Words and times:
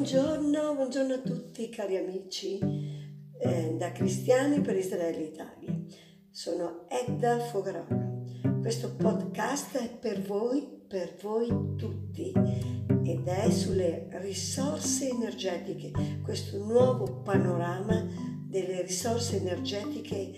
Buongiorno, 0.00 0.76
buongiorno 0.76 1.12
a 1.12 1.18
tutti 1.18 1.68
cari 1.68 1.98
amici 1.98 2.58
eh, 3.38 3.74
da 3.76 3.92
Cristiani 3.92 4.62
per 4.62 4.74
Israele 4.74 5.24
Italia. 5.24 5.78
Sono 6.30 6.86
Edda 6.88 7.38
Fogarola. 7.38 8.08
Questo 8.62 8.96
podcast 8.96 9.76
è 9.76 9.90
per 9.90 10.22
voi, 10.22 10.66
per 10.88 11.18
voi 11.20 11.48
tutti 11.76 12.32
ed 13.04 13.26
è 13.26 13.50
sulle 13.50 14.08
risorse 14.22 15.10
energetiche, 15.10 15.92
questo 16.22 16.56
nuovo 16.64 17.20
panorama 17.20 18.02
delle 18.48 18.80
risorse 18.80 19.36
energetiche 19.36 20.34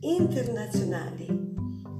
internazionali. 0.00 1.26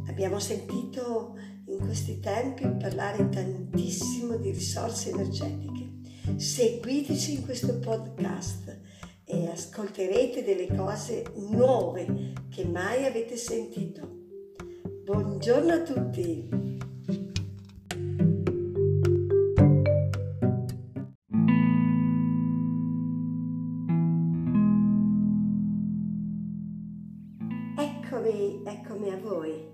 Abbiamo 0.08 0.38
sentito 0.38 1.36
in 1.66 1.78
questi 1.78 2.20
tempi 2.20 2.66
parlare 2.66 3.28
tantissimo 3.28 4.38
di 4.38 4.50
risorse 4.50 5.10
energetiche 5.10 5.75
Seguiteci 6.34 7.34
in 7.34 7.44
questo 7.44 7.78
podcast 7.78 8.80
e 9.24 9.48
ascolterete 9.48 10.42
delle 10.42 10.66
cose 10.74 11.24
nuove 11.50 12.32
che 12.50 12.64
mai 12.64 13.06
avete 13.06 13.36
sentito. 13.36 14.24
Buongiorno 15.04 15.72
a 15.72 15.82
tutti! 15.82 16.48
Eccomi, 27.78 28.62
eccomi 28.64 29.10
a 29.10 29.18
voi 29.18 29.64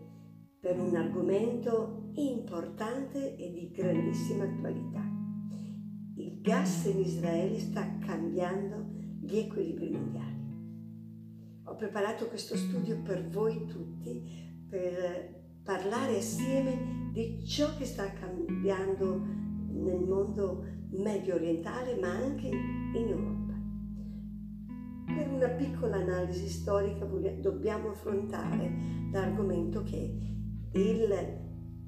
per 0.61 0.79
un 0.79 0.95
argomento 0.95 2.11
importante 2.15 3.37
e 3.37 3.51
di 3.51 3.71
grandissima 3.73 4.45
attualità 4.45 5.12
gas 6.43 6.87
in 6.87 6.99
Israele 6.99 7.57
sta 7.61 7.99
cambiando 8.05 8.85
gli 9.21 9.39
equilibri 9.39 9.91
mondiali. 9.91 11.61
Ho 11.67 11.77
preparato 11.77 12.27
questo 12.27 12.57
studio 12.57 13.01
per 13.01 13.29
voi 13.29 13.65
tutti 13.67 14.67
per 14.69 15.61
parlare 15.63 16.17
assieme 16.17 17.11
di 17.13 17.47
ciò 17.47 17.77
che 17.77 17.85
sta 17.85 18.13
cambiando 18.13 19.23
nel 19.69 20.01
mondo 20.01 20.65
medio 20.91 21.37
orientale 21.37 21.95
ma 22.01 22.09
anche 22.09 22.49
in 22.49 23.07
Europa. 23.09 23.55
Per 25.15 25.29
una 25.31 25.49
piccola 25.51 25.97
analisi 25.97 26.49
storica 26.49 27.05
dobbiamo 27.05 27.91
affrontare 27.91 28.69
l'argomento 29.13 29.85
che 29.85 30.19
il 30.73 31.41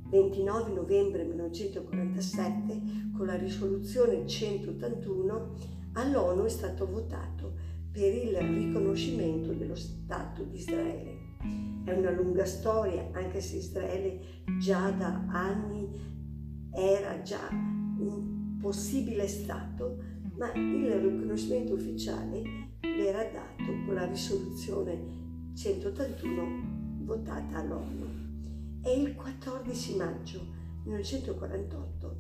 29 0.08 0.72
novembre 0.72 1.24
1947, 1.24 2.80
con 3.16 3.27
la 3.27 3.36
risoluzione 3.36 4.27
181, 4.27 5.55
all'ONU 5.94 6.44
è 6.44 6.48
stato 6.48 6.86
votato 6.86 7.52
per 7.91 8.12
il 8.12 8.36
riconoscimento 8.36 9.52
dello 9.52 9.77
Stato 9.77 10.42
di 10.42 10.56
Israele. 10.56 11.32
È 11.84 11.92
una 11.92 12.10
lunga 12.10 12.44
storia, 12.44 13.08
anche 13.12 13.41
se 13.41 13.56
Israele 13.56 14.20
già 14.58 14.91
da 14.91 15.25
anni 15.28 15.88
era 16.72 17.22
già 17.22 17.48
un 17.50 18.58
possibile 18.60 19.28
Stato, 19.28 19.98
ma 20.36 20.52
il 20.55 20.91
riconoscimento 20.91 21.75
ufficiale 21.75 22.42
le 22.80 23.08
era 23.08 23.22
dato 23.25 23.72
con 23.84 23.94
la 23.94 24.06
risoluzione 24.06 25.52
181 25.55 27.05
votata 27.05 27.58
all'ONU. 27.58 28.23
E 28.86 29.00
il 29.00 29.14
14 29.14 29.96
maggio 29.96 30.40
1948 30.84 32.16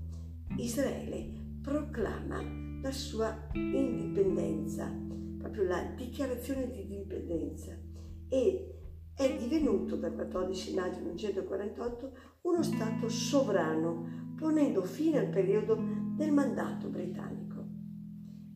Israele 0.56 1.58
proclama 1.60 2.42
la 2.80 2.90
sua 2.90 3.48
indipendenza, 3.52 4.90
proprio 5.38 5.64
la 5.64 5.92
dichiarazione 5.94 6.70
di 6.70 6.80
indipendenza 6.80 7.76
e 8.30 8.74
è 9.14 9.36
divenuto 9.36 9.96
dal 9.96 10.14
14 10.14 10.74
maggio 10.74 11.00
1948 11.00 12.12
uno 12.42 12.62
Stato 12.62 13.10
sovrano, 13.10 14.32
ponendo 14.34 14.82
fine 14.84 15.18
al 15.18 15.28
periodo 15.28 15.78
del 16.16 16.32
mandato 16.32 16.88
britannico. 16.88 17.62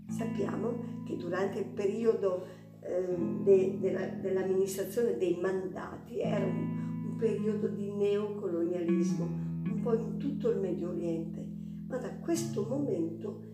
Sappiamo 0.09 1.03
che 1.05 1.17
durante 1.17 1.59
il 1.59 1.67
periodo 1.67 2.47
eh, 2.81 3.17
de, 3.43 3.79
de 3.79 3.93
la, 3.93 4.07
dell'amministrazione 4.07 5.19
dei 5.19 5.39
mandati 5.39 6.21
era 6.21 6.47
un 6.47 6.88
periodo 7.19 7.67
di 7.67 7.91
neocolonialismo, 7.91 9.25
un 9.25 9.81
po' 9.83 9.95
in 9.95 10.17
tutto 10.19 10.51
il 10.51 10.59
Medio 10.59 10.91
Oriente, 10.91 11.45
ma 11.89 11.99
da 11.99 12.15
questo 12.19 12.65
momento 12.69 13.47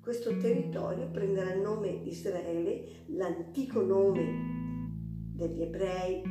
questo 0.00 0.36
territorio 0.36 1.08
prenderà 1.10 1.54
il 1.54 1.62
nome 1.62 1.88
Israele, 2.04 3.04
l'antico 3.06 3.82
nome 3.82 5.30
degli 5.32 5.62
ebrei, 5.62 6.22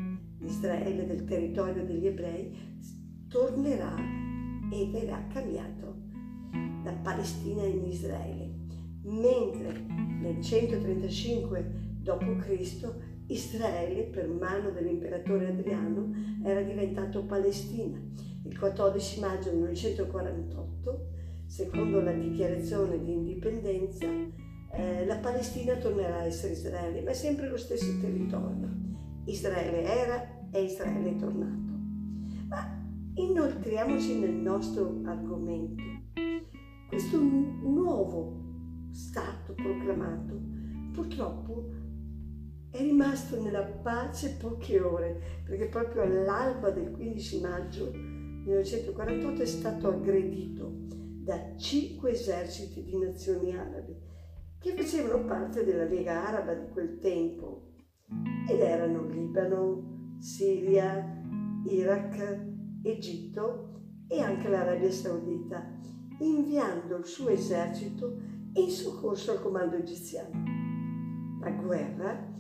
Israele 0.41 1.05
del 1.07 1.23
territorio 1.23 1.85
degli 1.85 2.05
ebrei, 2.05 2.53
tornerà 3.27 3.95
e 4.71 4.89
verrà 4.91 5.25
cambiato 5.27 5.95
da 6.83 6.91
Palestina 7.01 7.63
in 7.63 7.85
Israele, 7.85 8.49
mentre 9.03 9.85
nel 10.21 10.41
135 10.41 11.89
d.C. 12.01 13.10
Israele, 13.31 14.03
per 14.03 14.27
mano 14.27 14.71
dell'imperatore 14.71 15.47
Adriano, 15.47 16.11
era 16.43 16.61
diventato 16.61 17.23
Palestina. 17.23 17.99
Il 18.43 18.57
14 18.57 19.19
maggio 19.19 19.51
1948, 19.51 21.07
secondo 21.45 22.01
la 22.01 22.11
dichiarazione 22.11 23.01
di 23.03 23.13
indipendenza, 23.13 24.05
eh, 24.73 25.05
la 25.05 25.17
Palestina 25.17 25.75
tornerà 25.75 26.17
a 26.17 26.25
essere 26.25 26.53
Israele, 26.53 27.01
ma 27.01 27.11
è 27.11 27.13
sempre 27.13 27.47
lo 27.47 27.57
stesso 27.57 27.99
territorio. 27.99 28.69
Israele 29.25 29.83
era 29.83 30.49
e 30.51 30.63
Israele 30.63 31.11
è 31.11 31.15
tornato. 31.15 31.71
Ma 32.47 32.79
inoltriamoci 33.13 34.19
nel 34.19 34.33
nostro 34.33 35.01
argomento. 35.05 35.83
Questo 36.89 37.17
nuovo 37.17 38.49
Stato 38.91 39.53
proclamato 39.53 40.37
purtroppo 40.91 41.80
è 42.71 42.79
rimasto 42.79 43.41
nella 43.41 43.63
pace 43.63 44.37
poche 44.39 44.79
ore, 44.79 45.41
perché 45.43 45.67
proprio 45.67 46.03
all'alba 46.03 46.71
del 46.71 46.91
15 46.91 47.41
maggio 47.41 47.91
1948 47.91 49.41
è 49.41 49.45
stato 49.45 49.89
aggredito 49.89 50.71
da 51.23 51.55
cinque 51.57 52.11
eserciti 52.11 52.83
di 52.83 52.97
nazioni 52.97 53.55
arabe 53.55 54.09
che 54.57 54.73
facevano 54.73 55.25
parte 55.25 55.63
della 55.63 55.83
Lega 55.83 56.27
Araba 56.27 56.53
di 56.53 56.71
quel 56.71 56.99
tempo 56.99 57.73
ed 58.47 58.59
erano 58.59 59.05
Libano, 59.05 60.15
Siria, 60.19 61.21
Iraq, 61.65 62.49
Egitto 62.83 63.69
e 64.07 64.19
anche 64.19 64.47
l'Arabia 64.47 64.91
Saudita, 64.91 65.79
inviando 66.19 66.97
il 66.97 67.05
suo 67.05 67.29
esercito 67.29 68.17
in 68.53 68.69
soccorso 68.69 69.31
al 69.31 69.41
comando 69.41 69.75
egiziano. 69.77 70.43
La 71.41 71.51
guerra 71.51 72.31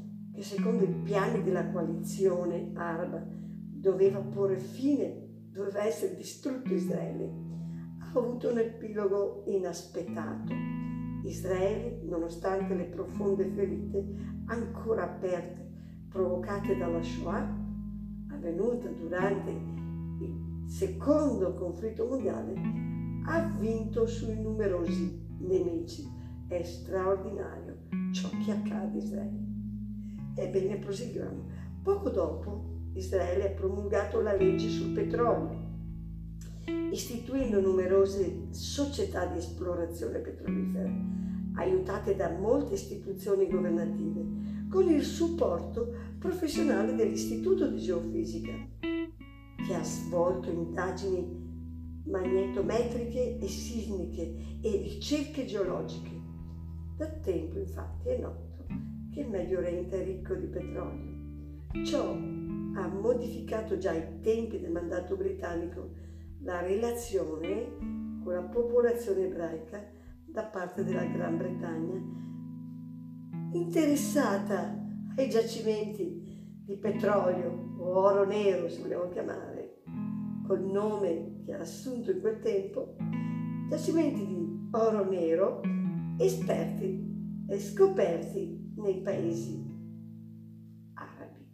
che 0.41 0.47
secondo 0.47 0.83
i 0.83 1.01
piani 1.03 1.43
della 1.43 1.69
coalizione 1.69 2.71
araba 2.73 3.23
doveva 3.27 4.19
porre 4.21 4.57
fine, 4.57 5.49
doveva 5.51 5.83
essere 5.83 6.15
distrutto 6.15 6.73
Israele, 6.73 7.31
ha 7.99 8.17
avuto 8.17 8.49
un 8.49 8.57
epilogo 8.57 9.43
inaspettato. 9.45 10.51
Israele, 11.25 12.01
nonostante 12.05 12.73
le 12.73 12.85
profonde 12.85 13.45
ferite 13.49 14.03
ancora 14.45 15.03
aperte 15.03 15.69
provocate 16.09 16.75
dalla 16.75 17.03
Shoah, 17.03 17.59
avvenuta 18.31 18.89
durante 18.89 19.51
il 19.51 20.63
secondo 20.65 21.53
conflitto 21.53 22.07
mondiale, 22.07 22.55
ha 23.25 23.41
vinto 23.59 24.07
sui 24.07 24.41
numerosi 24.41 25.23
nemici. 25.37 26.03
È 26.47 26.63
straordinario 26.63 27.77
ciò 28.11 28.27
che 28.43 28.51
accade 28.51 28.97
a 28.97 29.01
Israele. 29.01 29.50
Ebbene, 30.35 30.77
proseguiamo. 30.77 31.43
Poco 31.83 32.09
dopo 32.09 32.79
Israele 32.93 33.49
ha 33.49 33.53
promulgato 33.53 34.21
la 34.21 34.35
legge 34.35 34.69
sul 34.69 34.91
petrolio, 34.91 35.69
istituendo 36.91 37.59
numerose 37.59 38.47
società 38.51 39.25
di 39.25 39.37
esplorazione 39.37 40.19
petrolifera, 40.19 40.91
aiutate 41.55 42.15
da 42.15 42.29
molte 42.37 42.75
istituzioni 42.75 43.49
governative, 43.49 44.69
con 44.69 44.89
il 44.89 45.03
supporto 45.03 45.93
professionale 46.17 46.95
dell'Istituto 46.95 47.67
di 47.67 47.79
Geofisica, 47.79 48.53
che 48.79 49.73
ha 49.73 49.83
svolto 49.83 50.49
indagini 50.49 51.49
magnetometriche 52.05 53.37
e 53.37 53.47
sismiche 53.47 54.59
e 54.61 54.77
ricerche 54.77 55.45
geologiche. 55.45 56.19
Da 56.97 57.07
tempo, 57.07 57.59
infatti, 57.59 58.09
è 58.09 58.17
noto 58.17 58.50
che 59.11 59.21
il 59.21 59.29
Medio 59.29 59.59
Oriente 59.59 60.01
è 60.01 60.05
ricco 60.05 60.35
di 60.35 60.47
petrolio. 60.47 61.19
Ciò 61.83 62.11
ha 62.11 62.87
modificato 62.87 63.77
già 63.77 63.91
ai 63.91 64.19
tempi 64.21 64.59
del 64.59 64.71
mandato 64.71 65.15
britannico 65.17 65.89
la 66.43 66.61
relazione 66.61 67.77
con 68.23 68.33
la 68.33 68.43
popolazione 68.43 69.25
ebraica, 69.25 69.83
da 70.25 70.45
parte 70.45 70.83
della 70.85 71.03
Gran 71.03 71.37
Bretagna, 71.37 72.01
interessata 73.51 74.79
ai 75.17 75.29
giacimenti 75.29 76.63
di 76.65 76.77
petrolio 76.77 77.75
o 77.79 77.97
oro 77.97 78.25
nero, 78.25 78.69
se 78.69 78.81
vogliamo 78.81 79.09
chiamare, 79.09 79.81
col 80.47 80.61
nome 80.61 81.41
che 81.45 81.53
ha 81.53 81.59
assunto 81.59 82.11
in 82.11 82.21
quel 82.21 82.39
tempo, 82.39 82.95
giacimenti 83.67 84.25
di 84.25 84.69
oro 84.71 85.09
nero 85.09 85.61
esperti 86.17 87.43
e 87.49 87.59
scoperti 87.59 88.60
nei 88.81 89.01
paesi 89.01 89.63
arabi. 90.95 91.45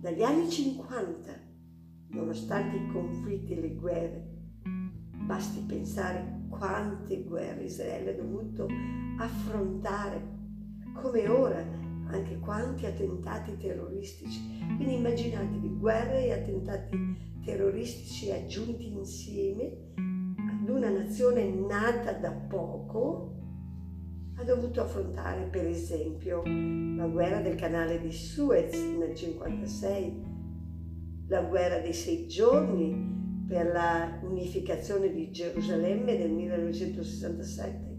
Dagli 0.00 0.22
anni 0.22 0.48
50, 0.48 1.32
nonostante 2.08 2.76
i 2.76 2.86
conflitti 2.88 3.52
e 3.52 3.60
le 3.60 3.74
guerre, 3.74 4.28
basti 5.24 5.60
pensare 5.60 6.46
quante 6.48 7.22
guerre 7.22 7.64
Israele 7.64 8.10
ha 8.10 8.22
dovuto 8.22 8.66
affrontare, 9.18 10.38
come 10.94 11.28
ora 11.28 11.64
anche 12.08 12.38
quanti 12.38 12.86
attentati 12.86 13.56
terroristici. 13.56 14.58
Quindi 14.76 14.94
immaginatevi 14.94 15.76
guerre 15.78 16.26
e 16.26 16.32
attentati 16.32 17.38
terroristici 17.44 18.30
aggiunti 18.32 18.92
insieme 18.92 19.92
ad 19.94 20.68
una 20.68 20.90
nazione 20.90 21.44
nata 21.48 22.12
da 22.12 22.32
poco 22.32 23.39
ha 24.40 24.44
dovuto 24.44 24.80
affrontare 24.80 25.42
per 25.50 25.66
esempio 25.66 26.42
la 26.44 27.06
guerra 27.06 27.42
del 27.42 27.56
canale 27.56 28.00
di 28.00 28.10
Suez 28.10 28.72
nel 28.72 29.12
1956, 29.12 30.22
la 31.28 31.42
guerra 31.42 31.80
dei 31.80 31.92
sei 31.92 32.26
giorni 32.26 33.44
per 33.46 33.66
la 33.66 34.18
unificazione 34.22 35.12
di 35.12 35.30
Gerusalemme 35.30 36.16
nel 36.16 36.30
1967 36.30 37.98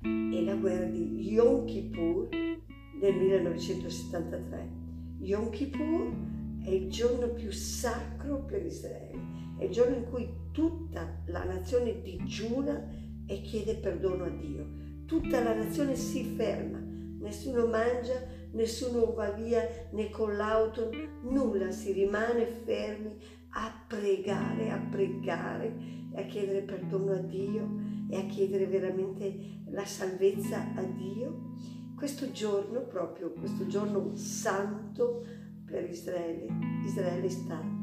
e 0.00 0.42
la 0.42 0.54
guerra 0.54 0.86
di 0.86 1.30
Yom 1.30 1.66
Kippur 1.66 2.28
del 2.30 3.14
1973. 3.14 4.70
Yom 5.18 5.50
Kippur 5.50 6.62
è 6.64 6.70
il 6.70 6.88
giorno 6.88 7.28
più 7.28 7.50
sacro 7.50 8.42
per 8.46 8.64
Israele, 8.64 9.18
è 9.58 9.64
il 9.64 9.70
giorno 9.70 9.96
in 9.96 10.04
cui 10.04 10.26
tutta 10.50 11.22
la 11.26 11.44
nazione 11.44 12.00
digiuna 12.00 12.88
e 13.26 13.42
chiede 13.42 13.74
perdono 13.76 14.24
a 14.24 14.30
Dio 14.30 14.83
tutta 15.06 15.42
la 15.42 15.54
nazione 15.54 15.96
si 15.96 16.24
ferma, 16.36 16.78
nessuno 17.18 17.66
mangia, 17.66 18.22
nessuno 18.52 19.12
va 19.12 19.30
via 19.30 19.62
né 19.92 20.10
con 20.10 20.36
l'auto, 20.36 20.90
nulla, 21.22 21.70
si 21.70 21.92
rimane 21.92 22.46
fermi 22.46 23.16
a 23.50 23.84
pregare, 23.86 24.70
a 24.70 24.78
pregare 24.78 25.76
e 26.12 26.20
a 26.20 26.26
chiedere 26.26 26.62
perdono 26.62 27.12
a 27.12 27.18
Dio 27.18 27.68
e 28.08 28.16
a 28.16 28.26
chiedere 28.26 28.66
veramente 28.66 29.62
la 29.70 29.84
salvezza 29.84 30.74
a 30.74 30.82
Dio. 30.82 31.52
Questo 31.96 32.30
giorno, 32.32 32.80
proprio 32.82 33.32
questo 33.32 33.66
giorno 33.66 34.14
santo 34.14 35.24
per 35.64 35.88
Israele, 35.88 36.46
Israele 36.84 37.26
è 37.26 37.30
stato 37.30 37.82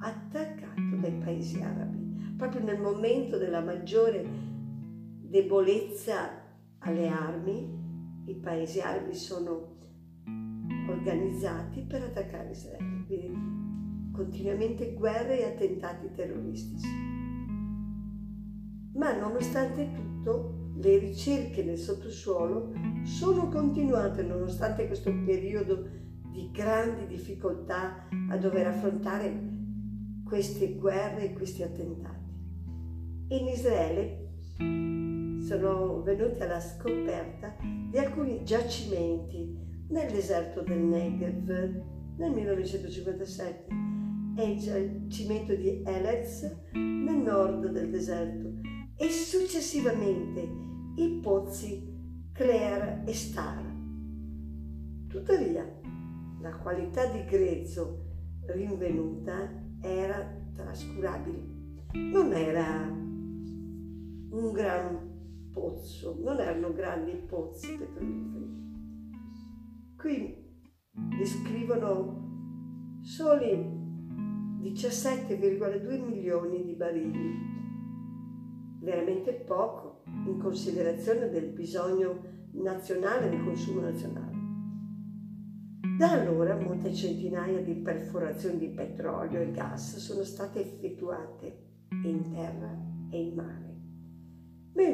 attaccato 0.00 0.96
dai 1.00 1.12
paesi 1.12 1.60
arabi, 1.60 2.34
proprio 2.36 2.62
nel 2.62 2.80
momento 2.80 3.36
della 3.36 3.60
maggiore 3.60 4.24
debolezza 5.20 6.46
alle 6.80 7.08
armi, 7.08 7.76
i 8.26 8.34
paesi 8.34 8.80
arabi 8.80 9.14
sono 9.14 9.76
organizzati 10.88 11.82
per 11.82 12.02
attaccare 12.02 12.50
Israele, 12.50 13.04
quindi 13.06 14.10
continuamente 14.12 14.94
guerre 14.94 15.40
e 15.40 15.44
attentati 15.44 16.10
terroristici. 16.12 16.88
Ma 18.94 19.16
nonostante 19.16 19.92
tutto, 19.92 20.72
le 20.76 20.98
ricerche 20.98 21.62
nel 21.62 21.78
sottosuolo 21.78 22.72
sono 23.02 23.48
continuate 23.48 24.22
nonostante 24.22 24.86
questo 24.86 25.12
periodo 25.24 25.86
di 26.30 26.50
grandi 26.52 27.06
difficoltà 27.06 28.08
a 28.30 28.36
dover 28.36 28.68
affrontare 28.68 29.56
queste 30.24 30.74
guerre 30.74 31.30
e 31.30 31.32
questi 31.32 31.62
attentati. 31.62 32.16
In 33.28 33.46
Israele 33.48 34.28
sono 35.48 36.02
venuti 36.02 36.42
alla 36.42 36.60
scoperta 36.60 37.56
di 37.90 37.96
alcuni 37.96 38.44
giacimenti 38.44 39.56
nel 39.88 40.12
deserto 40.12 40.60
del 40.60 40.78
Negev 40.78 41.48
nel 42.18 42.32
1957 42.32 43.66
e 44.36 44.50
il 44.50 44.58
giacimento 44.58 45.54
di 45.54 45.82
Elez 45.86 46.54
nel 46.74 47.16
nord 47.16 47.66
del 47.68 47.88
deserto 47.88 48.60
e 48.94 49.08
successivamente 49.08 50.46
i 50.96 51.18
pozzi 51.22 51.96
Claire 52.32 53.04
e 53.06 53.14
Star. 53.14 53.64
Tuttavia, 55.08 55.66
la 56.42 56.56
qualità 56.56 57.06
di 57.06 57.24
grezzo 57.24 58.04
rinvenuta 58.48 59.50
era 59.80 60.30
trascurabile. 60.54 61.56
Non 61.94 62.34
era 62.34 62.86
un 64.30 64.52
gran 64.52 65.07
pozzo, 65.58 66.16
non 66.20 66.38
erano 66.38 66.72
grandi 66.72 67.12
pozzi 67.12 67.76
petroliferi. 67.76 68.66
Qui 69.96 70.46
descrivono 71.18 73.00
soli 73.02 73.76
17,2 74.62 76.04
milioni 76.04 76.64
di 76.64 76.74
barili, 76.74 77.34
veramente 78.80 79.32
poco 79.32 80.02
in 80.06 80.38
considerazione 80.38 81.28
del 81.28 81.48
bisogno 81.50 82.36
nazionale, 82.52 83.28
del 83.28 83.42
consumo 83.42 83.80
nazionale. 83.80 84.36
Da 85.98 86.12
allora 86.12 86.56
molte 86.56 86.94
centinaia 86.94 87.60
di 87.60 87.74
perforazioni 87.74 88.58
di 88.58 88.68
petrolio 88.68 89.40
e 89.40 89.50
gas 89.50 89.96
sono 89.96 90.22
state 90.22 90.60
effettuate 90.60 91.66
in 92.04 92.30
terra 92.32 92.72
e 93.10 93.20
in 93.20 93.34
mare 93.34 93.47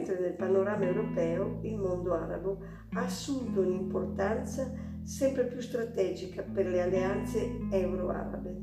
mentre 0.05 0.21
nel 0.21 0.35
panorama 0.35 0.85
europeo 0.85 1.61
il 1.63 1.79
mondo 1.79 2.13
arabo 2.13 2.59
ha 2.93 3.05
assunto 3.05 3.61
un'importanza 3.61 4.71
sempre 5.03 5.47
più 5.47 5.61
strategica 5.61 6.43
per 6.43 6.67
le 6.67 6.83
alleanze 6.83 7.59
euro-arabe. 7.71 8.63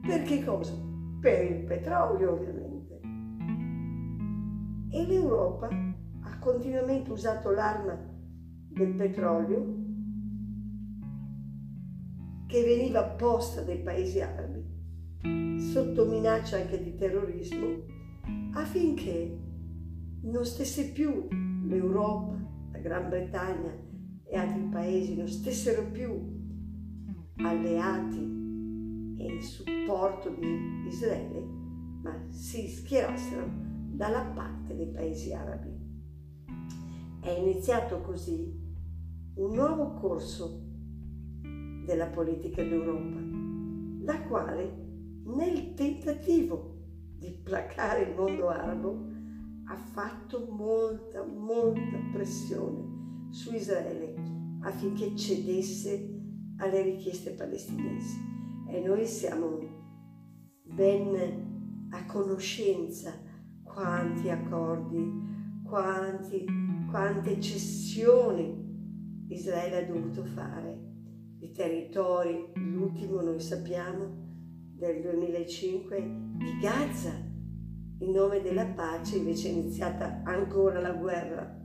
Per 0.00 0.22
che 0.22 0.42
cosa? 0.42 0.72
Per 1.20 1.44
il 1.44 1.64
petrolio 1.64 2.32
ovviamente. 2.32 3.00
E 4.90 5.06
l'Europa 5.06 5.68
ha 5.68 6.38
continuamente 6.38 7.10
usato 7.10 7.50
l'arma 7.50 7.98
del 8.68 8.94
petrolio 8.94 9.84
che 12.46 12.62
veniva 12.62 13.02
posta 13.02 13.60
dai 13.60 13.82
paesi 13.82 14.22
arabi 14.22 14.64
sotto 15.58 16.06
minaccia 16.06 16.56
anche 16.56 16.82
di 16.82 16.94
terrorismo 16.94 17.94
affinché 18.54 19.45
non 20.26 20.44
stesse 20.44 20.90
più 20.90 21.28
l'Europa, 21.64 22.36
la 22.72 22.78
Gran 22.78 23.08
Bretagna 23.08 23.72
e 24.24 24.36
altri 24.36 24.62
paesi, 24.62 25.16
non 25.16 25.28
stessero 25.28 25.88
più 25.90 26.34
alleati 27.36 29.14
e 29.18 29.24
in 29.24 29.40
supporto 29.40 30.30
di 30.30 30.86
Israele, 30.88 31.40
ma 32.02 32.26
si 32.28 32.68
schierassero 32.68 33.48
dalla 33.92 34.24
parte 34.34 34.74
dei 34.74 34.90
paesi 34.90 35.32
arabi. 35.32 35.70
È 37.20 37.30
iniziato 37.30 38.00
così 38.00 38.64
un 39.34 39.54
nuovo 39.54 39.94
corso 39.94 40.64
della 41.84 42.06
politica 42.06 42.62
d'Europa, 42.62 43.20
la 44.02 44.22
quale 44.22 44.84
nel 45.24 45.74
tentativo 45.74 46.74
di 47.16 47.30
placare 47.42 48.02
il 48.02 48.14
mondo 48.16 48.48
arabo 48.48 49.14
ha 49.68 49.76
fatto 49.76 50.46
molta, 50.50 51.24
molta 51.24 51.98
pressione 52.12 53.28
su 53.30 53.54
Israele 53.54 54.14
affinché 54.62 55.14
cedesse 55.16 56.14
alle 56.58 56.82
richieste 56.82 57.32
palestinesi. 57.32 58.16
E 58.68 58.80
noi 58.80 59.06
siamo 59.06 59.58
ben 60.62 61.88
a 61.90 62.04
conoscenza 62.06 63.12
quanti 63.62 64.30
accordi, 64.30 65.62
quanti, 65.64 66.44
quante 66.90 67.40
cessioni 67.40 68.64
Israele 69.28 69.76
ha 69.76 69.86
dovuto 69.86 70.24
fare 70.24 70.84
di 71.38 71.50
territori, 71.52 72.52
l'ultimo 72.54 73.20
noi 73.20 73.40
sappiamo 73.40 74.24
del 74.74 75.00
2005 75.02 76.00
di 76.36 76.58
Gaza, 76.60 77.12
in 77.98 78.10
nome 78.10 78.42
della 78.42 78.66
pace 78.66 79.16
invece 79.16 79.48
è 79.48 79.52
iniziata 79.52 80.22
ancora 80.24 80.80
la 80.80 80.92
guerra. 80.92 81.64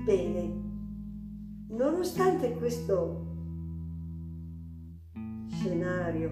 Ebbene, 0.00 0.60
nonostante 1.68 2.54
questo 2.56 3.26
scenario, 5.48 6.30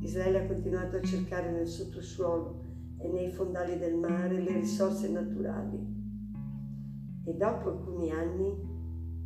Israele 0.00 0.44
ha 0.44 0.46
continuato 0.46 0.96
a 0.96 1.02
cercare 1.02 1.50
nel 1.50 1.66
sottosuolo 1.66 2.64
e 2.98 3.08
nei 3.08 3.30
fondali 3.30 3.78
del 3.78 3.96
mare 3.96 4.40
le 4.40 4.52
risorse 4.54 5.08
naturali 5.08 6.00
e 7.24 7.32
dopo 7.34 7.68
alcuni 7.68 8.10
anni 8.10 8.70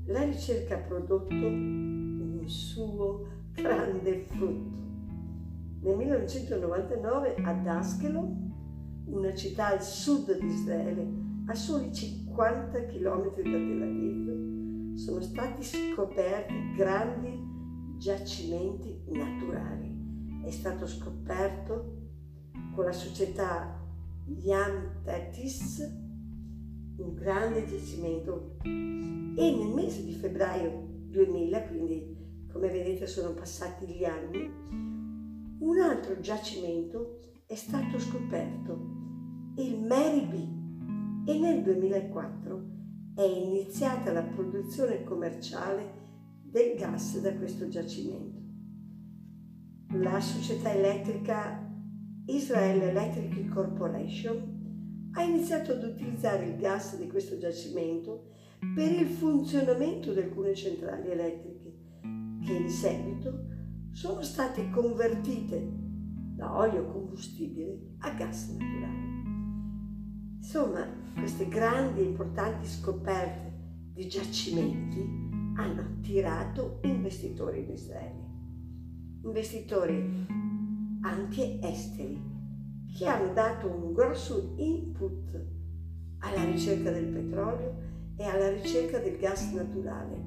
la 0.06 0.22
ricerca 0.22 0.76
ha 0.76 0.80
prodotto 0.80 1.34
un 1.34 2.42
suo 2.46 3.26
grande 3.52 4.24
frutto. 4.26 4.84
Nel 5.80 5.96
1999 5.96 7.36
ad 7.42 7.66
Askelon, 7.66 8.45
una 9.06 9.34
città 9.34 9.68
al 9.68 9.82
sud 9.82 10.38
di 10.38 10.46
Israele, 10.46 11.06
a 11.46 11.54
soli 11.54 11.92
50 11.92 12.86
km 12.86 13.24
da 13.24 13.42
Tel 13.42 13.82
Aviv, 13.82 14.94
sono 14.94 15.20
stati 15.20 15.62
scoperti 15.62 16.54
grandi 16.76 17.38
giacimenti 17.98 19.02
naturali. 19.08 20.42
È 20.44 20.50
stato 20.50 20.86
scoperto 20.86 22.08
con 22.74 22.84
la 22.84 22.92
società 22.92 23.80
Yam 24.26 25.02
Tetis 25.02 26.04
un 26.98 27.14
grande 27.14 27.66
giacimento 27.66 28.56
e 28.62 29.34
nel 29.36 29.74
mese 29.74 30.04
di 30.04 30.12
febbraio 30.12 30.84
2000, 31.08 31.62
quindi 31.64 32.16
come 32.50 32.70
vedete 32.70 33.06
sono 33.06 33.34
passati 33.34 33.86
gli 33.86 34.04
anni, 34.04 34.50
un 35.58 35.78
altro 35.78 36.18
giacimento 36.20 37.18
è 37.46 37.54
stato 37.54 37.98
scoperto, 37.98 38.95
il 39.58 39.82
Mary 39.82 40.26
B, 40.26 41.28
e 41.28 41.38
nel 41.38 41.62
2004 41.62 42.64
è 43.14 43.22
iniziata 43.22 44.12
la 44.12 44.22
produzione 44.22 45.02
commerciale 45.02 46.04
del 46.42 46.76
gas 46.76 47.18
da 47.20 47.34
questo 47.34 47.66
giacimento. 47.68 48.38
La 49.94 50.20
società 50.20 50.74
elettrica 50.74 51.72
Israel 52.26 52.82
Electric 52.82 53.48
Corporation 53.48 55.08
ha 55.12 55.22
iniziato 55.22 55.72
ad 55.72 55.84
utilizzare 55.84 56.48
il 56.48 56.56
gas 56.56 56.98
di 56.98 57.08
questo 57.08 57.38
giacimento 57.38 58.32
per 58.74 58.92
il 58.92 59.06
funzionamento 59.06 60.12
di 60.12 60.20
alcune 60.20 60.54
centrali 60.54 61.10
elettriche 61.10 61.72
che 62.44 62.52
in 62.52 62.68
seguito 62.68 63.46
sono 63.92 64.20
state 64.20 64.68
convertite 64.68 65.66
da 66.36 66.58
olio 66.58 66.84
combustibile 66.92 67.94
a 68.00 68.10
gas 68.10 68.50
naturale. 68.50 69.15
Insomma, 70.46 70.86
queste 71.18 71.48
grandi 71.48 72.02
e 72.02 72.04
importanti 72.04 72.68
scoperte 72.68 73.52
di 73.92 74.06
giacimenti 74.06 75.00
hanno 75.56 75.80
attirato 75.80 76.78
investitori 76.82 77.64
in 77.64 77.72
Israele, 77.72 78.28
investitori 79.24 80.26
anche 81.00 81.58
esteri 81.60 82.22
che 82.96 83.06
hanno 83.06 83.32
dato 83.32 83.66
un 83.66 83.92
grosso 83.92 84.54
input 84.58 85.46
alla 86.20 86.44
ricerca 86.44 86.92
del 86.92 87.06
petrolio 87.06 87.74
e 88.16 88.22
alla 88.22 88.50
ricerca 88.50 89.00
del 89.00 89.16
gas 89.16 89.50
naturale, 89.50 90.24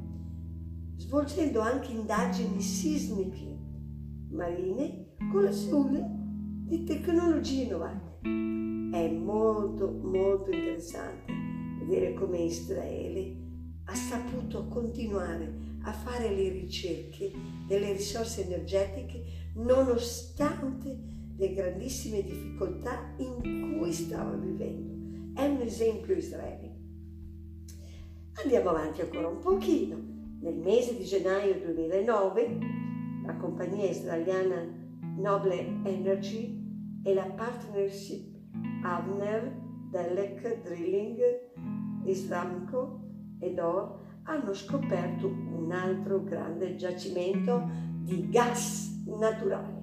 svolgendo 0.97 1.61
anche 1.61 1.93
indagini 1.93 2.59
sismiche 2.59 3.57
marine 4.31 5.15
con 5.31 5.43
l'aiuto 5.43 6.05
di 6.65 6.83
tecnologie 6.83 7.61
innovate. 7.61 8.58
È 8.91 9.07
molto 9.07 9.91
molto 10.01 10.49
interessante 10.49 11.31
vedere 11.79 12.15
come 12.15 12.39
Israele 12.39 13.35
ha 13.85 13.93
saputo 13.93 14.65
continuare 14.67 15.77
a 15.83 15.91
fare 15.91 16.33
le 16.33 16.49
ricerche 16.49 17.31
delle 17.67 17.91
risorse 17.91 18.45
energetiche 18.45 19.51
nonostante 19.57 20.97
le 21.35 21.53
grandissime 21.53 22.23
difficoltà 22.23 23.13
in 23.17 23.77
cui 23.77 23.93
stava 23.93 24.35
vivendo. 24.35 25.39
È 25.39 25.45
un 25.45 25.61
esempio 25.61 26.15
Israele. 26.15 26.77
Andiamo 28.41 28.69
avanti 28.69 29.01
ancora 29.01 29.27
un 29.27 29.37
pochino. 29.37 29.97
Nel 30.41 30.55
mese 30.55 30.97
di 30.97 31.03
gennaio 31.03 31.59
2009 31.59 32.57
la 33.23 33.35
compagnia 33.35 33.87
israeliana 33.87 34.67
Noble 35.17 35.81
Energy 35.83 37.01
e 37.03 37.13
la 37.13 37.25
partnership 37.25 38.38
Avner, 38.83 39.55
Delek 39.89 40.63
Drilling, 40.63 41.19
Islamco 42.05 43.01
ed 43.39 43.59
Or 43.59 43.99
hanno 44.23 44.53
scoperto 44.53 45.27
un 45.27 45.71
altro 45.71 46.23
grande 46.23 46.75
giacimento 46.75 47.67
di 48.03 48.29
gas 48.29 49.03
naturale 49.05 49.79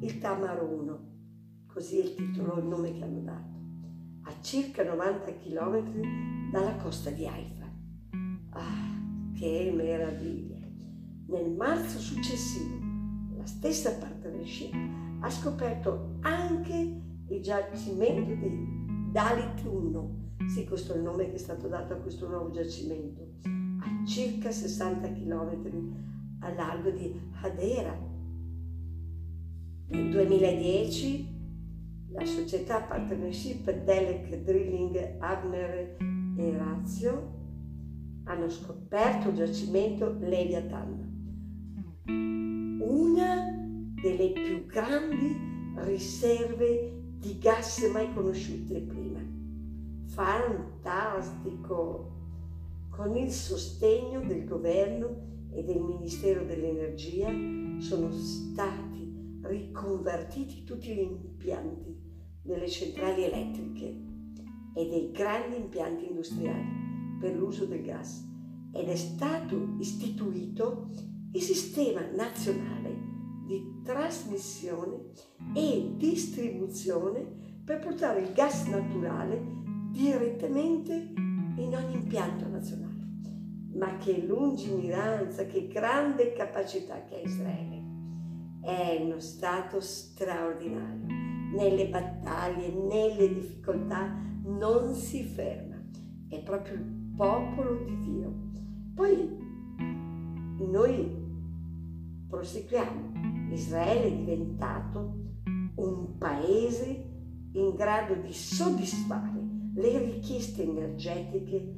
il 0.00 0.18
Tamar 0.18 0.62
1, 0.62 0.98
così 1.66 1.98
è 1.98 2.02
il 2.04 2.14
titolo, 2.14 2.58
il 2.58 2.66
nome 2.66 2.92
che 2.92 3.02
hanno 3.02 3.20
dato, 3.20 3.58
a 4.24 4.40
circa 4.40 4.84
90 4.84 5.36
km 5.38 6.50
dalla 6.50 6.76
costa 6.76 7.10
di 7.10 7.26
Haifa. 7.26 7.64
Ah, 8.50 9.32
che 9.34 9.72
meraviglia! 9.74 10.58
Nel 11.28 11.50
marzo 11.50 11.98
successivo, 11.98 12.78
la 13.36 13.46
stessa 13.46 13.94
partnership 13.94 14.74
ha 15.20 15.30
scoperto 15.30 16.18
anche 16.20 17.05
il 17.28 17.42
giacimento 17.42 18.34
di 18.34 19.10
Dalit 19.10 19.64
1, 19.64 20.24
sì, 20.48 20.64
questo 20.64 20.92
è 20.92 20.96
il 20.96 21.02
nome 21.02 21.26
che 21.28 21.34
è 21.34 21.38
stato 21.38 21.66
dato 21.68 21.94
a 21.94 21.96
questo 21.96 22.28
nuovo 22.28 22.50
giacimento, 22.50 23.34
a 23.44 24.06
circa 24.06 24.50
60 24.50 25.12
km 25.12 25.94
a 26.40 26.52
largo 26.52 26.90
di 26.90 27.12
Hadera, 27.40 27.98
nel 29.88 30.10
2010 30.10 31.34
la 32.10 32.24
società 32.24 32.80
Partnership 32.80 33.70
Delec 33.84 34.42
Drilling 34.42 35.16
Abner 35.20 35.96
e 36.36 36.56
Razio 36.56 37.34
hanno 38.24 38.48
scoperto 38.48 39.28
il 39.28 39.36
giacimento 39.36 40.16
Leviathan, 40.18 41.14
una 42.80 43.54
delle 44.00 44.32
più 44.32 44.66
grandi 44.66 45.36
riserve 45.84 47.05
di 47.26 47.38
gas 47.38 47.80
mai 47.92 48.12
conosciute 48.14 48.80
prima. 48.82 49.20
Fantastico! 50.06 52.12
Con 52.88 53.16
il 53.16 53.32
sostegno 53.32 54.20
del 54.20 54.44
governo 54.44 55.48
e 55.50 55.64
del 55.64 55.80
Ministero 55.80 56.44
dell'Energia 56.44 57.28
sono 57.78 58.12
stati 58.12 59.40
riconvertiti 59.42 60.62
tutti 60.62 60.94
gli 60.94 61.00
impianti 61.00 61.98
delle 62.42 62.68
centrali 62.68 63.24
elettriche 63.24 64.04
e 64.76 64.88
dei 64.88 65.10
grandi 65.10 65.56
impianti 65.56 66.06
industriali 66.06 67.18
per 67.18 67.34
l'uso 67.34 67.66
del 67.66 67.82
gas 67.82 68.24
ed 68.72 68.88
è 68.88 68.96
stato 68.96 69.74
istituito 69.80 70.90
il 71.32 71.42
sistema 71.42 72.06
nazionale 72.14 73.15
di 73.46 73.80
trasmissione 73.84 75.12
e 75.54 75.92
distribuzione 75.96 77.24
per 77.64 77.78
portare 77.78 78.20
il 78.20 78.32
gas 78.32 78.66
naturale 78.66 79.40
direttamente 79.90 80.92
in 80.92 81.74
ogni 81.74 81.94
impianto 81.94 82.48
nazionale. 82.48 82.94
Ma 83.72 83.96
che 83.98 84.18
lungimiranza, 84.18 85.46
che 85.46 85.68
grande 85.68 86.32
capacità 86.32 87.02
che 87.04 87.16
ha 87.16 87.20
Israele 87.20 87.84
è 88.62 88.98
uno 89.00 89.20
stato 89.20 89.80
straordinario. 89.80 91.06
Nelle 91.54 91.88
battaglie, 91.88 92.68
nelle 92.68 93.32
difficoltà 93.32 94.12
non 94.42 94.94
si 94.94 95.22
ferma. 95.22 95.76
È 96.28 96.42
proprio 96.42 96.74
il 96.74 97.12
popolo 97.16 97.84
di 97.84 97.98
Dio. 98.00 98.34
Poi 98.94 99.44
noi 100.58 101.24
proseguiamo. 102.28 103.35
Israele 103.50 104.06
è 104.06 104.16
diventato 104.16 105.24
un 105.76 106.16
paese 106.18 107.14
in 107.52 107.74
grado 107.74 108.14
di 108.14 108.32
soddisfare 108.32 109.40
le 109.74 109.98
richieste 109.98 110.62
energetiche 110.62 111.74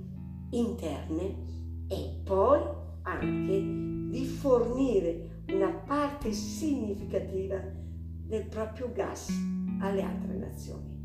interne 0.50 1.46
e 1.88 2.20
poi 2.25 2.60
anche 3.02 4.08
di 4.10 4.25
fornire 4.25 5.42
una 5.48 5.70
parte 5.70 6.32
significativa 6.32 7.60
del 8.26 8.46
proprio 8.46 8.92
gas 8.92 9.30
alle 9.80 10.02
altre 10.02 10.37
nazioni. 10.37 10.96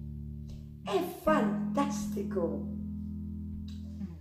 È 0.84 1.01
fantastico! 1.22 2.82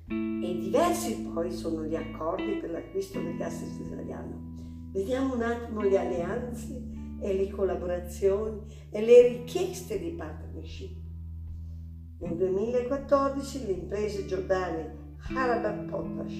E 0.06 0.58
diversi 0.58 1.22
poi 1.22 1.50
sono 1.50 1.84
gli 1.84 1.96
accordi 1.96 2.58
per 2.60 2.70
l'acquisto 2.70 3.20
del 3.20 3.36
gas 3.36 3.60
israeliano. 3.62 4.51
Vediamo 4.92 5.34
un 5.34 5.42
attimo 5.42 5.80
le 5.80 5.98
alleanze 5.98 6.82
e 7.18 7.34
le 7.34 7.48
collaborazioni 7.50 8.60
e 8.90 9.00
le 9.00 9.28
richieste 9.28 9.98
di 9.98 10.10
partnership. 10.10 11.00
Nel 12.18 12.36
2014 12.36 13.66
le 13.66 13.72
imprese 13.72 14.26
giordane 14.26 15.16
Harabat 15.34 15.88
Potash 15.88 16.34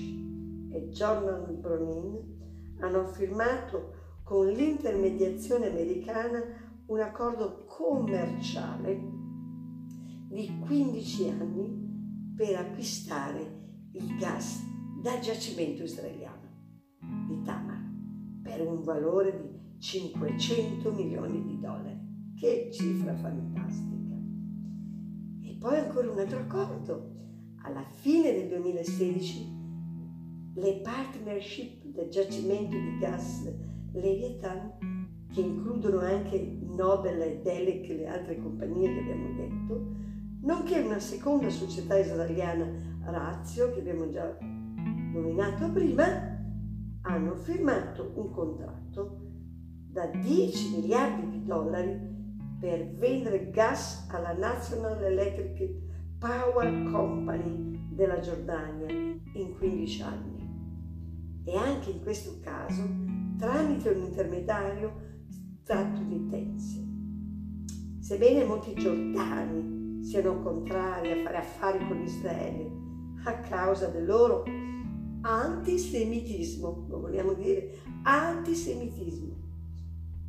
e 0.71 0.89
Jordan 0.91 1.61
Bronin 1.61 2.77
hanno 2.81 3.07
firmato 3.07 3.95
con 4.23 4.47
l'intermediazione 4.49 5.71
americana 5.71 6.43
un 6.87 7.01
accordo 7.01 7.65
commerciale 7.65 9.01
di 10.29 10.59
15 10.67 11.29
anni 11.31 12.35
per 12.37 12.57
acquistare 12.57 13.61
il 13.93 14.17
gas 14.19 14.61
dal 15.01 15.21
giacimento 15.21 15.85
israeliano 15.85 16.51
di 17.27 17.41
Tamar 17.43 17.62
per 18.55 18.67
un 18.67 18.83
valore 18.83 19.41
di 19.41 19.79
500 19.79 20.93
milioni 20.93 21.43
di 21.43 21.59
dollari. 21.59 22.01
Che 22.39 22.69
cifra 22.71 23.15
fantastica! 23.15 24.15
E 25.43 25.57
poi 25.59 25.79
ancora 25.79 26.11
un 26.11 26.19
altro 26.19 26.39
accordo. 26.39 27.11
Alla 27.65 27.85
fine 27.85 28.33
del 28.33 28.49
2016 28.49 29.61
le 30.55 30.81
partnership 30.83 31.85
del 31.87 32.11
giacimento 32.11 32.77
di 32.77 32.99
gas 32.99 33.51
Leviathan, 33.93 35.27
che 35.33 35.41
includono 35.41 36.01
anche 36.01 36.59
Nobel, 36.61 37.41
Delec 37.43 37.89
e 37.89 37.95
le 37.95 38.07
altre 38.07 38.39
compagnie 38.39 38.93
che 38.93 39.01
abbiamo 39.01 39.35
detto, 39.35 39.87
nonché 40.43 40.81
una 40.81 40.99
seconda 40.99 41.49
società 41.49 41.97
israeliana, 41.97 42.69
Razio, 43.05 43.71
che 43.71 43.81
abbiamo 43.81 44.11
già 44.11 44.37
nominato 44.41 45.71
prima, 45.71 46.32
hanno 47.03 47.35
firmato 47.35 48.13
un 48.15 48.31
contratto 48.31 49.21
da 49.91 50.07
10 50.07 50.77
miliardi 50.77 51.29
di 51.29 51.45
dollari 51.45 52.11
per 52.59 52.95
vendere 52.95 53.51
gas 53.51 54.07
alla 54.11 54.33
National 54.33 55.03
Electric 55.03 55.71
Power 56.19 56.91
Company 56.91 57.89
della 57.91 58.21
Giordania 58.21 58.89
in 58.89 59.57
15 59.59 60.03
anni 60.03 61.43
e 61.45 61.57
anche 61.57 61.91
in 61.91 62.01
questo 62.03 62.39
caso 62.41 62.83
tramite 63.37 63.89
un 63.91 64.05
intermediario 64.05 64.93
statunitense. 65.63 66.91
Sebbene 67.99 68.45
molti 68.45 68.75
giordani 68.75 70.05
siano 70.05 70.41
contrari 70.43 71.11
a 71.11 71.23
fare 71.25 71.37
affari 71.37 71.87
con 71.87 72.01
Israele 72.01 72.71
a 73.25 73.41
causa 73.41 73.89
del 73.89 74.07
loro 74.07 74.45
antisemitismo, 75.23 76.87
lo 76.89 77.01
vogliamo 77.01 77.33
dire 77.35 77.79
antisemitismo, 78.03 79.35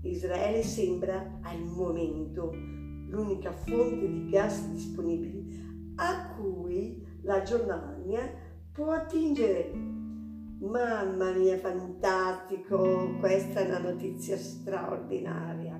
Israele 0.01 0.63
sembra 0.63 1.39
al 1.41 1.63
momento 1.63 2.51
l'unica 2.53 3.51
fonte 3.51 4.07
di 4.07 4.29
gas 4.29 4.67
disponibile 4.69 5.43
a 5.95 6.33
cui 6.35 7.05
la 7.21 7.41
Giordania 7.43 8.31
può 8.71 8.91
attingere 8.91 9.71
Mamma 10.63 11.33
mia, 11.33 11.57
fantastico, 11.57 13.17
questa 13.19 13.59
è 13.59 13.67
una 13.67 13.79
notizia 13.79 14.37
straordinaria. 14.37 15.77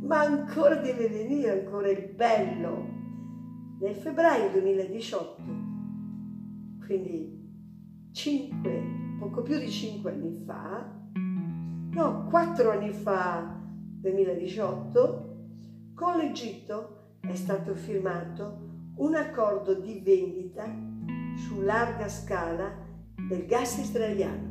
Ma 0.00 0.20
ancora 0.20 0.76
deve 0.76 1.08
venire 1.08 1.50
ancora 1.50 1.90
il 1.90 2.08
bello. 2.14 3.00
Nel 3.80 3.96
febbraio 3.96 4.48
2018, 4.50 5.42
quindi 6.86 7.41
5, 8.12 9.16
poco 9.18 9.40
più 9.40 9.58
di 9.58 9.70
5 9.70 10.10
anni 10.10 10.44
fa, 10.44 10.86
no, 11.92 12.26
4 12.28 12.70
anni 12.70 12.90
fa, 12.90 13.58
2018, 14.00 15.36
con 15.94 16.16
l'Egitto 16.16 17.16
è 17.20 17.34
stato 17.34 17.74
firmato 17.74 18.70
un 18.96 19.14
accordo 19.14 19.74
di 19.74 20.00
vendita 20.04 20.64
su 21.36 21.62
larga 21.62 22.08
scala 22.08 22.70
del 23.28 23.46
gas 23.46 23.78
israeliano 23.78 24.50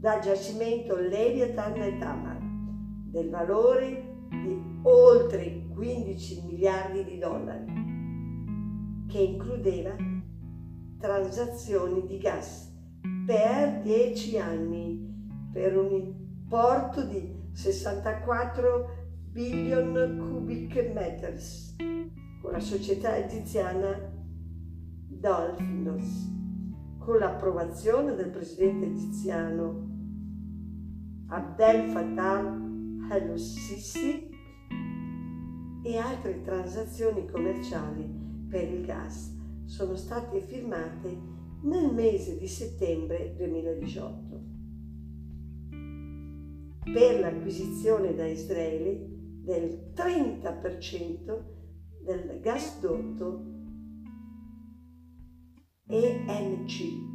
dal 0.00 0.20
giacimento 0.20 0.96
Leviathan 0.96 1.80
e 1.80 1.98
Tamar 1.98 2.38
del 3.04 3.30
valore 3.30 4.26
di 4.28 4.80
oltre 4.82 5.68
15 5.72 6.42
miliardi 6.46 7.04
di 7.04 7.18
dollari 7.18 7.84
che 9.06 9.18
includeva 9.18 9.94
transazioni 10.98 12.06
di 12.06 12.18
gas 12.18 12.72
per 13.26 13.80
10 13.82 14.38
anni 14.38 15.50
per 15.52 15.76
un 15.76 15.92
importo 15.92 17.04
di 17.04 17.34
64 17.52 19.04
billion 19.30 20.18
cubic 20.18 20.92
meters 20.92 21.76
con 22.40 22.52
la 22.52 22.60
società 22.60 23.16
egiziana 23.16 24.12
Dolphinos 25.08 26.34
con 26.98 27.18
l'approvazione 27.18 28.14
del 28.14 28.30
presidente 28.30 28.86
egiziano 28.86 29.94
Abdel 31.28 31.90
Fattah 31.90 32.64
al-Sisi 33.10 34.28
e 35.82 35.98
altre 35.98 36.40
transazioni 36.42 37.28
commerciali 37.28 38.08
per 38.48 38.68
il 38.68 38.84
gas 38.84 39.35
sono 39.66 39.96
state 39.96 40.40
firmate 40.40 41.34
nel 41.62 41.92
mese 41.92 42.38
di 42.38 42.46
settembre 42.46 43.34
2018 43.36 44.54
per 46.92 47.18
l'acquisizione 47.20 48.14
da 48.14 48.24
Israele 48.26 49.06
del 49.42 49.92
30% 49.94 51.44
del 52.04 52.40
gasdotto 52.40 53.54
ENC 55.88 57.14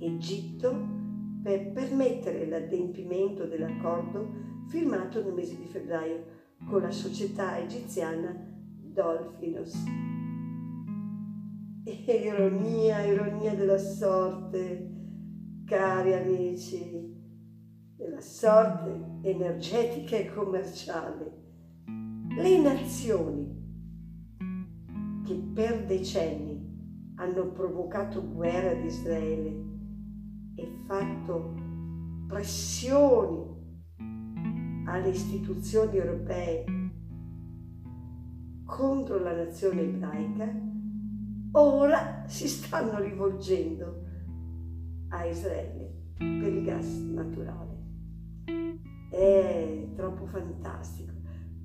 Egitto 0.00 0.96
per 1.42 1.72
permettere 1.72 2.46
l'adempimento 2.46 3.46
dell'accordo 3.46 4.46
firmato 4.68 5.22
nel 5.22 5.34
mese 5.34 5.56
di 5.56 5.66
febbraio 5.66 6.24
con 6.68 6.82
la 6.82 6.90
società 6.90 7.58
egiziana 7.58 8.34
Dolphinos. 8.80 10.17
Ironia, 12.06 13.00
ironia 13.06 13.54
della 13.54 13.78
sorte, 13.78 14.90
cari 15.64 16.12
amici, 16.12 17.16
della 17.96 18.20
sorte 18.20 19.20
energetica 19.22 20.16
e 20.16 20.30
commerciale. 20.30 21.36
Le 22.36 22.58
nazioni 22.60 23.56
che 25.24 25.34
per 25.54 25.86
decenni 25.86 27.14
hanno 27.16 27.52
provocato 27.52 28.22
guerra 28.22 28.70
ad 28.70 28.84
Israele 28.84 29.66
e 30.56 30.70
fatto 30.86 31.54
pressioni 32.28 33.56
alle 34.84 35.08
istituzioni 35.08 35.96
europee 35.96 36.64
contro 38.64 39.18
la 39.18 39.34
nazione 39.34 39.80
ebraica, 39.80 40.76
ora 41.52 42.24
si 42.26 42.48
stanno 42.48 42.98
rivolgendo 42.98 44.02
a 45.08 45.24
Israele 45.24 46.12
per 46.16 46.52
il 46.52 46.64
gas 46.64 46.86
naturale. 46.86 47.76
È 49.10 49.88
troppo 49.94 50.26
fantastico 50.26 51.16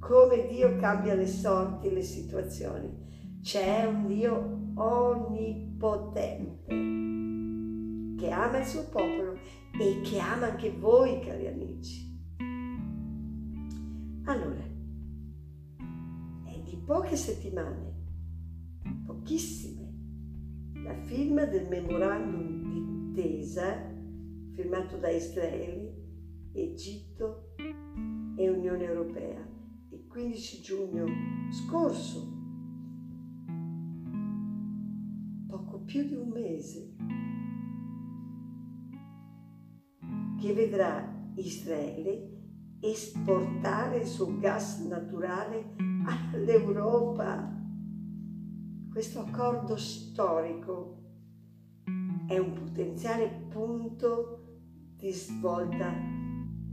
come 0.04 0.48
Dio 0.48 0.76
cambia 0.76 1.16
le 1.16 1.28
sorti 1.28 1.90
le 1.90 2.02
situazioni. 2.02 3.40
C'è 3.42 3.86
un 3.86 4.06
Dio 4.08 4.72
onnipotente 4.76 6.66
che 8.18 8.30
ama 8.30 8.60
il 8.60 8.66
suo 8.66 8.90
popolo 8.90 9.38
e 9.80 10.02
che 10.02 10.20
ama 10.20 10.48
anche 10.48 10.72
voi, 10.72 11.22
cari 11.22 11.48
amici. 11.48 12.12
Allora, 14.26 14.64
è 16.46 16.60
di 16.64 16.76
poche 16.86 17.16
settimane, 17.16 18.03
pochissime, 19.06 19.92
la 20.84 20.96
firma 21.04 21.46
del 21.46 21.68
memorandum 21.68 22.64
d'intesa 22.64 23.92
firmato 24.54 24.98
da 24.98 25.10
Israele, 25.10 26.02
Egitto 26.54 27.56
e 28.36 28.50
Unione 28.50 28.84
Europea 28.84 29.52
il 29.90 30.08
15 30.08 30.62
giugno 30.62 31.06
scorso 31.52 32.42
più 35.86 36.04
di 36.06 36.16
un 36.16 36.30
mese, 36.30 36.96
che 40.40 40.54
vedrà 40.54 41.32
Israele 41.36 42.32
esportare 42.80 44.00
il 44.00 44.06
suo 44.08 44.38
gas 44.40 44.80
naturale 44.88 45.76
all'Europa. 46.06 47.63
Questo 48.94 49.22
accordo 49.22 49.76
storico 49.76 51.00
è 52.28 52.38
un 52.38 52.54
potenziale 52.54 53.28
punto 53.50 54.60
di 54.96 55.12
svolta 55.12 55.92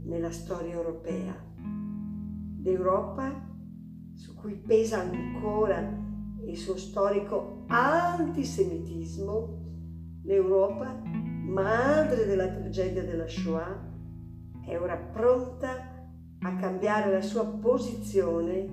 nella 0.03 0.29
storia 0.29 0.73
europea. 0.73 1.35
L'Europa, 2.61 3.49
su 4.13 4.35
cui 4.35 4.53
pesa 4.53 4.99
ancora 4.99 5.79
il 6.45 6.57
suo 6.57 6.77
storico 6.77 7.65
antisemitismo, 7.69 10.19
l'Europa, 10.21 11.01
madre 11.03 12.25
della 12.25 12.49
tragedia 12.49 13.03
della 13.03 13.27
Shoah, 13.27 13.89
è 14.67 14.79
ora 14.79 14.95
pronta 14.95 16.05
a 16.39 16.55
cambiare 16.55 17.11
la 17.11 17.21
sua 17.21 17.47
posizione 17.47 18.69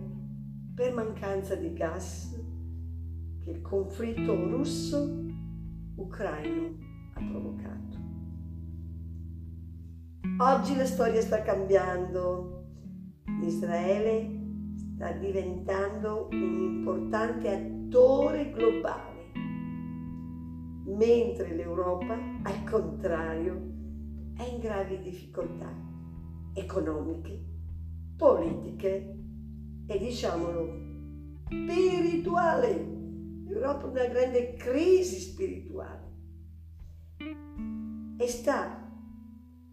per 0.74 0.92
mancanza 0.92 1.54
di 1.54 1.72
gas 1.72 2.37
che 3.48 3.54
il 3.54 3.62
conflitto 3.62 4.34
russo-ucraino 4.50 6.76
ha 7.14 7.20
provocato. 7.30 7.96
Oggi 10.40 10.76
la 10.76 10.84
storia 10.84 11.22
sta 11.22 11.40
cambiando. 11.42 12.56
Israele 13.42 14.76
sta 14.76 15.12
diventando 15.12 16.28
un 16.30 16.60
importante 16.60 17.48
attore 17.48 18.50
globale, 18.50 19.32
mentre 20.84 21.54
l'Europa, 21.54 22.18
al 22.42 22.64
contrario, 22.64 23.54
è 24.36 24.42
in 24.42 24.58
gravi 24.60 25.00
difficoltà 25.00 25.72
economiche, 26.54 27.42
politiche 28.16 29.16
e 29.86 29.98
diciamolo 29.98 30.86
spirituale. 31.46 32.97
L'Europa 33.48 33.86
è 33.86 33.90
una 33.90 34.06
grande 34.06 34.54
crisi 34.54 35.18
spirituale. 35.18 36.06
E 38.18 38.26
sta 38.28 38.86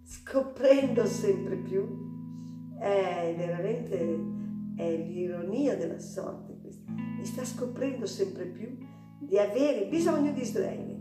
scoprendo 0.03 1.05
sempre 1.05 1.57
più, 1.57 2.77
è 2.79 3.33
veramente 3.37 4.33
è 4.75 4.95
l'ironia 4.97 5.75
della 5.75 5.99
sorte 5.99 6.57
questa, 6.59 6.91
e 7.19 7.25
sta 7.25 7.43
scoprendo 7.43 8.05
sempre 8.05 8.45
più 8.45 8.77
di 9.19 9.37
avere 9.37 9.87
bisogno 9.87 10.31
di 10.31 10.41
Israele, 10.41 10.97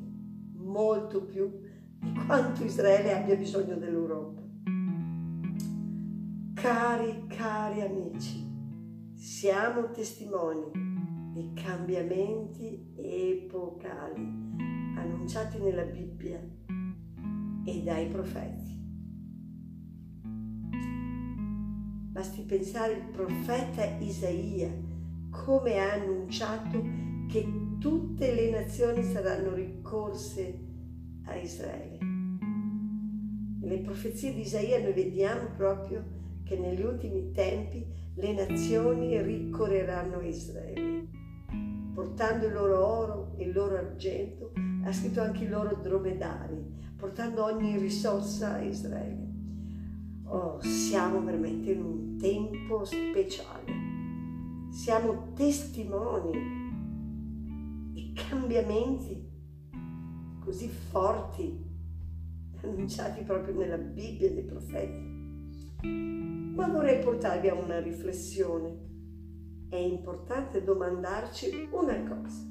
molto 0.55 1.25
più 1.25 1.51
di 2.01 2.13
quanto 2.27 2.65
Israele 2.65 3.15
abbia 3.15 3.37
bisogno 3.37 3.77
dell'Europa. 3.77 4.43
Cari, 6.55 7.27
cari 7.29 7.83
amici, 7.83 8.43
siamo 9.15 9.91
testimoni 9.91 10.84
di 11.35 11.53
cambiamenti 11.53 12.95
epocali 12.97 14.23
annunciati 14.97 15.59
nella 15.59 15.83
Bibbia 15.83 16.41
e 17.65 17.83
dai 17.83 18.07
profeti. 18.07 18.73
Basti 22.13 22.43
pensare 22.43 22.95
al 22.95 23.09
profeta 23.11 23.85
Isaia 23.99 24.71
come 25.31 25.79
ha 25.81 25.95
annunciato 25.95 26.81
che 27.29 27.45
tutte 27.81 28.33
le 28.33 28.51
nazioni 28.51 29.03
saranno 29.03 29.53
ricorse 29.55 30.57
a 31.25 31.35
Israele. 31.35 31.99
Nelle 33.59 33.79
profezie 33.79 34.33
di 34.33 34.43
Isaia 34.43 34.81
noi 34.81 34.93
vediamo 34.93 35.49
proprio 35.57 36.05
che 36.45 36.57
negli 36.57 36.83
ultimi 36.83 37.33
tempi 37.33 37.85
le 38.15 38.33
nazioni 38.33 39.21
ricorreranno 39.21 40.19
a 40.19 40.25
Israele, 40.25 40.94
portando 42.05 42.47
il 42.47 42.53
loro 42.53 42.87
oro 42.87 43.35
e 43.39 43.45
il 43.45 43.55
loro 43.55 43.77
argento, 43.77 44.53
ha 44.85 44.93
scritto 44.93 45.23
anche 45.23 45.45
i 45.45 45.49
loro 45.49 45.75
dromedari, 45.77 46.93
portando 46.97 47.45
ogni 47.45 47.79
risorsa 47.79 48.57
a 48.57 48.61
Israele. 48.61 49.33
Oh, 50.25 50.61
siamo 50.61 51.23
veramente 51.23 51.73
in 51.73 51.83
un 51.83 52.19
tempo 52.19 52.85
speciale, 52.85 53.73
siamo 54.71 55.33
testimoni 55.33 56.33
di 57.95 58.13
cambiamenti 58.29 59.33
così 60.45 60.69
forti 60.69 61.73
annunciati 62.63 63.23
proprio 63.23 63.55
nella 63.55 63.79
Bibbia 63.79 64.31
dei 64.31 64.45
profeti 64.45 65.13
ma 66.55 66.69
vorrei 66.69 67.03
portarvi 67.03 67.49
a 67.49 67.55
una 67.55 67.81
riflessione. 67.81 68.94
È 69.69 69.77
importante 69.77 70.63
domandarci 70.63 71.69
una 71.73 72.03
cosa. 72.03 72.47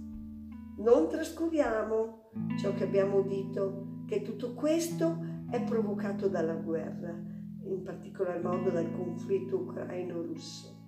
Non 0.77 1.07
trascuriamo 1.09 2.29
ciò 2.57 2.73
che 2.73 2.83
abbiamo 2.83 3.17
udito, 3.17 4.03
che 4.07 4.21
tutto 4.21 4.53
questo 4.53 5.19
è 5.49 5.63
provocato 5.63 6.27
dalla 6.27 6.55
guerra, 6.55 7.15
in 7.63 7.83
particolar 7.83 8.41
modo 8.41 8.69
dal 8.69 8.91
conflitto 8.91 9.57
ucraino-russo. 9.57 10.81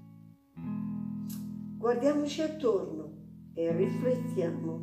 Guardiamoci 1.77 2.41
attorno 2.41 3.51
e 3.53 3.71
riflettiamo. 3.71 4.79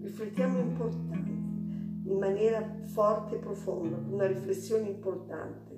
Riflettiamo 0.00 0.58
importante, 0.58 1.30
in 1.30 2.18
maniera 2.18 2.80
forte 2.84 3.36
e 3.36 3.38
profonda, 3.38 3.96
una 3.96 4.26
riflessione 4.26 4.88
importante 4.88 5.68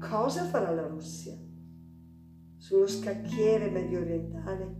cosa 0.00 0.44
farà 0.46 0.70
la 0.70 0.86
Russia 0.86 1.36
sullo 2.60 2.86
scacchiere 2.86 3.70
medio 3.70 4.00
orientale 4.00 4.76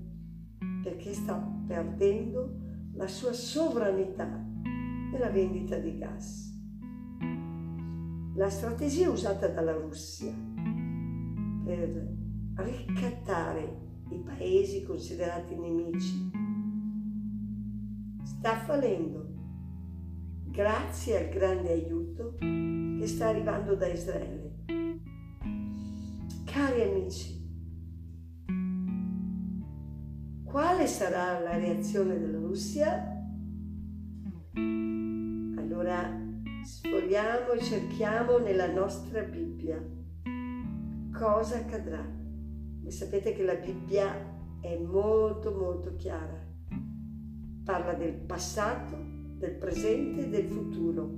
perché 0.82 1.14
sta 1.14 1.34
perdendo 1.66 2.58
la 2.92 3.06
sua 3.06 3.32
sovranità 3.32 4.26
nella 5.10 5.30
vendita 5.30 5.76
di 5.78 5.96
gas. 5.96 6.48
La 8.34 8.50
strategia 8.50 9.08
usata 9.08 9.48
dalla 9.48 9.72
Russia 9.72 10.32
per 11.64 12.16
ricattare 12.56 13.88
i 14.10 14.18
paesi 14.18 14.84
considerati 14.84 15.56
nemici 15.56 16.30
sta 18.24 18.56
fallendo 18.56 19.26
grazie 20.48 21.18
al 21.18 21.28
grande 21.32 21.70
aiuto 21.70 22.34
che 22.38 23.06
sta 23.06 23.28
arrivando 23.28 23.74
da 23.74 23.86
Israele 23.86 24.50
Cari 26.52 26.82
amici, 26.82 27.39
quale 30.50 30.86
sarà 30.88 31.38
la 31.38 31.56
reazione 31.56 32.18
della 32.18 32.38
Russia? 32.38 33.16
Allora 35.56 36.10
sfogliamo 36.64 37.52
e 37.52 37.60
cerchiamo 37.60 38.38
nella 38.38 38.70
nostra 38.70 39.22
Bibbia 39.22 39.80
cosa 41.12 41.58
accadrà. 41.58 42.04
Voi 42.80 42.90
sapete 42.90 43.32
che 43.32 43.44
la 43.44 43.54
Bibbia 43.54 44.58
è 44.60 44.76
molto 44.76 45.52
molto 45.52 45.94
chiara. 45.94 46.48
Parla 47.64 47.92
del 47.92 48.14
passato, 48.14 48.96
del 49.36 49.54
presente 49.56 50.24
e 50.24 50.28
del 50.28 50.48
futuro. 50.48 51.08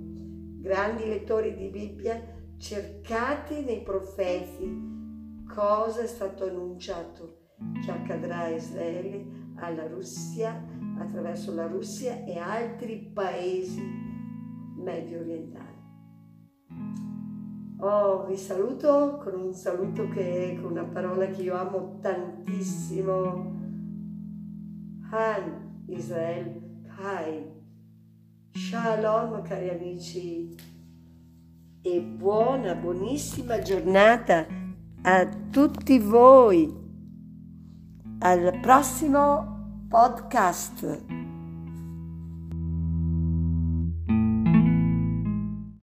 Grandi 0.61 1.07
lettori 1.07 1.55
di 1.55 1.69
Bibbia 1.69 2.21
cercati 2.59 3.65
nei 3.65 3.83
profeti 3.83 5.45
cosa 5.47 6.03
è 6.03 6.07
stato 6.07 6.45
annunciato 6.45 7.42
che 7.85 7.91
accadrà 7.91 8.41
a 8.41 8.49
Israele, 8.49 9.25
alla 9.57 9.87
Russia, 9.87 10.63
attraverso 10.99 11.55
la 11.55 11.67
Russia 11.67 12.25
e 12.25 12.39
altri 12.39 13.11
paesi 13.13 13.83
medio 14.77 15.21
orientali. 15.21 15.81
Oh, 17.79 18.27
vi 18.27 18.37
saluto 18.37 19.19
con 19.23 19.35
un 19.35 19.53
saluto 19.55 20.09
che 20.09 20.57
con 20.61 20.71
una 20.71 20.85
parola 20.85 21.27
che 21.27 21.43
io 21.43 21.57
amo 21.57 21.99
tantissimo. 22.01 23.61
Han 25.11 25.85
Israel 25.87 26.63
Kai. 26.97 27.61
Shalom 28.53 29.43
cari 29.43 29.71
amici 29.71 30.55
e 31.83 32.01
buona, 32.01 32.75
buonissima 32.75 33.59
giornata 33.59 34.47
a 35.03 35.29
tutti 35.51 35.99
voi 35.99 36.82
al 38.23 38.61
prossimo 38.63 39.87
podcast. 39.91 41.22